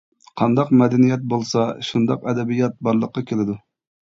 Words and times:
قانداق 0.41 0.71
مەدەنىيەت 0.79 1.27
بولسا 1.33 1.67
شۇنداق 1.89 2.27
ئەدەبىيات 2.31 2.79
بارلىققا 2.89 3.25
كېلىدۇ. 3.31 3.61